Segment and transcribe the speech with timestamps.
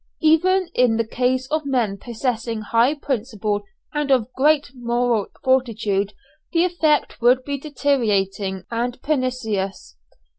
[0.23, 3.61] Even in the case of men possessing high principle
[3.93, 6.13] and of great moral fortitude
[6.53, 9.97] the effect would be deteriorating and pernicious.